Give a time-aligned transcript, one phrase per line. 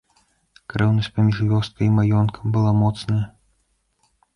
[0.73, 3.25] Крэўнасць паміж вёскай і маёнткам была моцная.